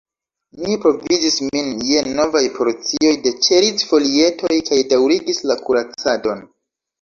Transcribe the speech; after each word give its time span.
Mi 0.59 0.75
provizis 0.85 1.35
min 1.49 1.67
je 1.89 2.01
novaj 2.19 2.41
porcioj 2.55 3.11
de 3.27 3.35
ĉeriz-folietoj 3.49 4.59
kaj 4.71 4.81
daŭrigis 4.95 5.43
la 5.51 5.61
kuracadon. 5.69 6.43